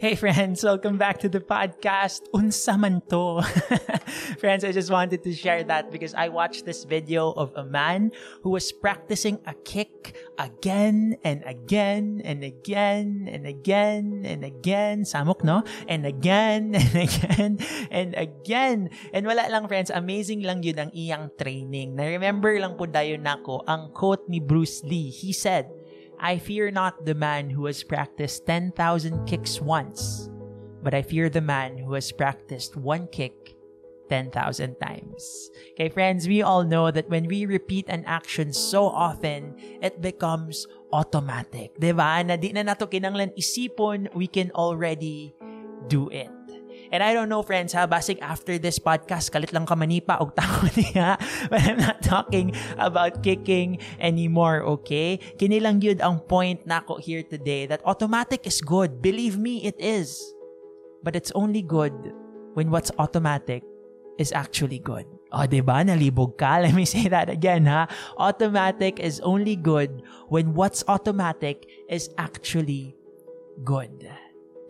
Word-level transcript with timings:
Hey 0.00 0.16
friends, 0.16 0.64
welcome 0.64 0.96
back 0.96 1.20
to 1.20 1.28
the 1.28 1.44
podcast. 1.44 2.24
Unsa 2.32 2.80
man 2.80 3.04
to? 3.12 3.44
friends, 4.40 4.64
I 4.64 4.72
just 4.72 4.88
wanted 4.88 5.20
to 5.28 5.32
share 5.36 5.60
that 5.68 5.92
because 5.92 6.16
I 6.16 6.32
watched 6.32 6.64
this 6.64 6.88
video 6.88 7.36
of 7.36 7.52
a 7.52 7.68
man 7.68 8.16
who 8.40 8.48
was 8.48 8.72
practicing 8.72 9.44
a 9.44 9.52
kick 9.52 10.16
again 10.40 11.20
and 11.20 11.44
again 11.44 12.24
and 12.24 12.40
again 12.40 13.28
and 13.28 13.44
again 13.44 14.24
and 14.24 14.40
again. 14.40 15.04
Samok, 15.04 15.44
no? 15.44 15.68
And 15.84 16.08
again 16.08 16.72
and 16.80 16.96
again 16.96 17.52
and 17.92 18.16
again. 18.16 18.88
And 19.12 19.28
wala 19.28 19.52
lang 19.52 19.68
friends, 19.68 19.92
amazing 19.92 20.48
lang 20.48 20.64
yun 20.64 20.80
ang 20.80 20.96
iyang 20.96 21.28
training. 21.36 21.92
Na-remember 22.00 22.56
lang 22.56 22.80
po 22.80 22.88
dayon 22.88 23.20
nako 23.20 23.68
ang 23.68 23.92
quote 23.92 24.24
ni 24.32 24.40
Bruce 24.40 24.80
Lee. 24.80 25.12
He 25.12 25.36
said, 25.36 25.68
I 26.20 26.36
fear 26.36 26.68
not 26.70 27.08
the 27.08 27.16
man 27.16 27.48
who 27.48 27.64
has 27.64 27.82
practiced 27.82 28.44
10,000 28.44 28.76
kicks 29.24 29.56
once, 29.56 30.28
but 30.84 30.92
I 30.92 31.00
fear 31.00 31.32
the 31.32 31.40
man 31.40 31.80
who 31.80 31.96
has 31.96 32.12
practiced 32.12 32.76
one 32.76 33.08
kick 33.08 33.56
10,000 34.10 34.76
times. 34.76 35.50
Okay, 35.72 35.88
friends, 35.88 36.28
we 36.28 36.42
all 36.42 36.62
know 36.62 36.90
that 36.90 37.08
when 37.08 37.24
we 37.24 37.46
repeat 37.46 37.88
an 37.88 38.04
action 38.04 38.52
so 38.52 38.84
often, 38.84 39.56
it 39.80 40.02
becomes 40.02 40.66
automatic. 40.92 41.72
Diba? 41.80 42.20
Na 42.26 42.36
di 42.36 42.52
na 42.52 42.68
nato 42.68 42.84
kinanglan 42.84 43.32
isipon, 43.40 44.12
we 44.12 44.28
can 44.28 44.52
already 44.52 45.32
do 45.88 46.12
it. 46.12 46.28
And 46.90 47.06
I 47.06 47.14
don't 47.14 47.30
know, 47.30 47.46
friends, 47.46 47.72
ha, 47.72 47.86
basig 47.86 48.18
after 48.18 48.58
this 48.58 48.82
podcast, 48.82 49.30
kalit 49.30 49.54
lang 49.54 49.62
ka 49.62 49.78
manipa 49.78 50.18
og 50.18 50.34
tao 50.34 50.66
niya. 50.76 51.16
But 51.50 51.64
I'm 51.64 51.80
not 51.80 52.02
talking 52.02 52.52
about 52.76 53.22
kicking 53.22 53.78
anymore, 53.98 54.62
okay? 54.80 55.18
Kini 55.38 55.60
lang 55.60 55.80
yun 55.80 56.00
ang 56.00 56.20
point 56.28 56.66
nako 56.68 57.00
here 57.00 57.22
today 57.24 57.64
that 57.66 57.80
automatic 57.84 58.46
is 58.46 58.60
good. 58.60 59.00
Believe 59.00 59.38
me, 59.40 59.64
it 59.64 59.78
is. 59.80 60.20
But 61.00 61.16
it's 61.16 61.32
only 61.32 61.62
good 61.62 61.94
when 62.52 62.68
what's 62.68 62.92
automatic 63.00 63.64
is 64.20 64.32
actually 64.36 64.78
good. 64.78 65.08
O, 65.32 65.42
oh, 65.42 65.46
diba? 65.48 65.80
Nalibog 65.80 66.36
ka? 66.36 66.58
Let 66.64 66.76
me 66.76 66.84
say 66.84 67.08
that 67.08 67.32
again, 67.32 67.64
ha? 67.64 67.88
Automatic 68.20 69.00
is 69.00 69.20
only 69.24 69.56
good 69.56 70.02
when 70.28 70.52
what's 70.52 70.84
automatic 70.88 71.64
is 71.88 72.12
actually 72.18 72.92
good. 73.64 74.04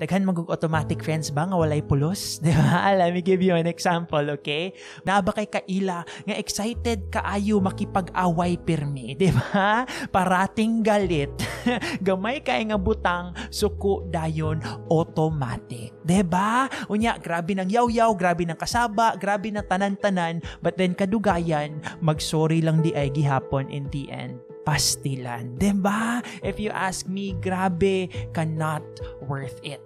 Daghan 0.01 0.25
magug 0.25 0.49
automatic 0.49 1.05
friends 1.05 1.29
ba 1.29 1.45
nga 1.45 1.61
walay 1.61 1.85
pulos? 1.85 2.37
Di 2.45 2.57
ba? 2.57 2.89
Let 2.97 3.13
me 3.13 3.21
give 3.21 3.45
you 3.45 3.53
an 3.53 3.69
example, 3.69 4.25
okay? 4.33 4.73
Naba 5.05 5.37
kay 5.37 5.45
kaila 5.45 6.09
nga 6.25 6.35
excited 6.41 7.13
kaayo 7.13 7.61
makipag-away 7.61 8.57
pirmi, 8.65 9.13
di 9.13 9.29
ba? 9.29 9.85
Parating 10.17 10.81
galit. 10.81 11.29
Gamay 12.07 12.41
kay 12.41 12.73
nga 12.73 12.81
butang 12.81 13.37
suko 13.53 14.09
dayon 14.09 14.65
automatic. 14.89 15.93
Di 16.01 16.25
ba? 16.25 16.65
Unya 16.89 17.21
grabe 17.21 17.53
nang 17.53 17.69
yaw-yaw, 17.69 18.17
grabe 18.17 18.49
nang 18.49 18.57
kasaba, 18.57 19.21
grabe 19.21 19.53
na 19.53 19.61
tanan-tanan, 19.61 20.41
but 20.65 20.81
then 20.81 20.97
kadugayan 20.97 21.77
magsorry 22.01 22.65
lang 22.65 22.81
di 22.81 22.97
ay 22.97 23.13
gihapon 23.13 23.69
in 23.69 23.85
the 23.93 24.09
end 24.09 24.41
pastilan. 24.71 25.59
Diba? 25.59 26.23
If 26.47 26.63
you 26.63 26.71
ask 26.71 27.11
me, 27.11 27.35
grabe, 27.43 28.07
cannot 28.31 28.87
worth 29.27 29.59
it. 29.67 29.83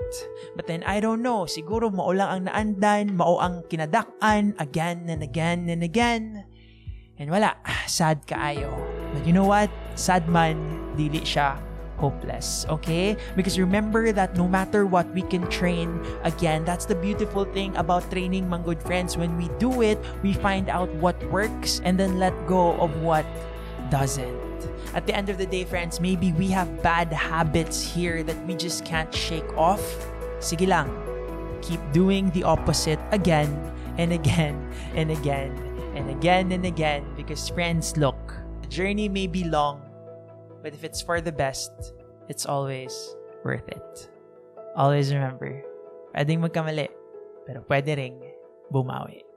But 0.52 0.68
then, 0.68 0.84
I 0.84 1.00
don't 1.00 1.24
know, 1.24 1.48
siguro 1.48 1.88
mao 1.88 2.12
lang 2.12 2.28
ang 2.28 2.42
naandan, 2.52 3.16
mao 3.16 3.40
ang 3.40 3.64
kinadakan, 3.72 4.52
again 4.60 5.08
and 5.08 5.24
again 5.24 5.72
and 5.72 5.80
again. 5.80 6.44
And 7.16 7.32
wala, 7.32 7.56
sad 7.88 8.28
kaayo. 8.28 8.68
But 9.16 9.24
you 9.24 9.32
know 9.32 9.48
what? 9.48 9.72
Sad 9.96 10.28
man, 10.28 10.60
dili 11.00 11.24
siya 11.24 11.56
hopeless. 11.96 12.66
Okay? 12.68 13.16
Because 13.38 13.56
remember 13.56 14.12
that 14.12 14.36
no 14.36 14.44
matter 14.44 14.84
what 14.84 15.08
we 15.14 15.22
can 15.22 15.48
train, 15.48 16.04
again, 16.26 16.66
that's 16.68 16.84
the 16.84 16.98
beautiful 16.98 17.48
thing 17.56 17.72
about 17.80 18.04
training, 18.10 18.50
my 18.50 18.58
good 18.60 18.82
friends. 18.82 19.16
When 19.16 19.38
we 19.40 19.48
do 19.56 19.80
it, 19.80 19.96
we 20.20 20.34
find 20.34 20.68
out 20.68 20.92
what 21.00 21.16
works 21.32 21.80
and 21.86 21.96
then 21.96 22.18
let 22.18 22.34
go 22.44 22.76
of 22.82 22.90
what 23.00 23.24
doesn't. 23.88 24.43
At 24.94 25.06
the 25.06 25.14
end 25.14 25.28
of 25.28 25.38
the 25.38 25.46
day, 25.46 25.64
friends, 25.64 26.00
maybe 26.00 26.32
we 26.32 26.48
have 26.50 26.82
bad 26.82 27.12
habits 27.12 27.82
here 27.82 28.22
that 28.22 28.38
we 28.46 28.54
just 28.54 28.84
can't 28.84 29.12
shake 29.14 29.48
off. 29.56 29.82
Sige 30.38 30.66
lang. 30.68 30.90
Keep 31.62 31.80
doing 31.92 32.30
the 32.30 32.44
opposite 32.44 33.00
again 33.10 33.48
and 33.96 34.12
again 34.12 34.56
and 34.94 35.10
again 35.10 35.54
and 35.94 36.10
again 36.10 36.52
and 36.52 36.66
again 36.66 37.04
because 37.16 37.48
friends, 37.48 37.96
look, 37.96 38.36
the 38.60 38.68
journey 38.68 39.08
may 39.08 39.26
be 39.26 39.44
long, 39.44 39.80
but 40.62 40.74
if 40.74 40.84
it's 40.84 41.00
for 41.00 41.20
the 41.20 41.32
best, 41.32 41.72
it's 42.28 42.44
always 42.46 42.92
worth 43.44 43.68
it. 43.68 44.08
Always 44.76 45.14
remember, 45.14 45.62
pwedeng 46.12 46.42
magkamali, 46.42 46.88
pero 47.46 47.62
pwede 47.68 47.96
ring 47.96 48.18
bumawi. 48.72 49.33